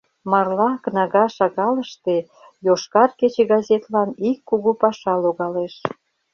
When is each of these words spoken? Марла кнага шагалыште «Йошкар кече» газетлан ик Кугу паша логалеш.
Марла 0.31 0.69
кнага 0.83 1.25
шагалыште 1.35 2.15
«Йошкар 2.65 3.09
кече» 3.19 3.43
газетлан 3.53 4.09
ик 4.29 4.37
Кугу 4.49 4.71
паша 4.81 5.13
логалеш. 5.23 5.75